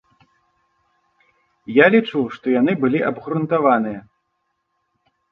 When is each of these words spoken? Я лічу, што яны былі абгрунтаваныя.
Я 1.75 1.85
лічу, 1.95 2.19
што 2.37 2.45
яны 2.59 2.73
былі 2.85 2.99
абгрунтаваныя. 3.09 4.01